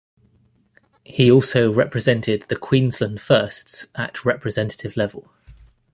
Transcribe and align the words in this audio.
He 1.05 1.29
also 1.29 1.71
represented 1.71 2.45
the 2.49 2.55
Queensland 2.55 3.21
Firsts 3.21 3.85
at 3.93 4.25
representative 4.25 4.97
level. 4.97 5.29